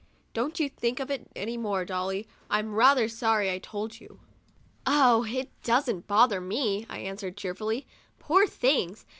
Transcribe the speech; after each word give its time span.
Don't 0.33 0.55
think 0.57 0.99
of 0.99 1.11
it 1.11 1.27
any 1.35 1.57
more, 1.57 1.85
Dolly; 1.85 2.27
I'm 2.49 2.73
rather 2.73 3.07
sorry 3.07 3.51
I 3.51 3.59
told 3.59 3.99
you.*' 3.99 4.19
"Oh, 4.83 5.25
it 5.25 5.51
doesn't 5.61 6.07
bother 6.07 6.41
me," 6.41 6.87
I 6.89 6.97
answered, 6.97 7.37
cheerfully. 7.37 7.85
"Poor 8.17 8.47
things! 8.47 9.05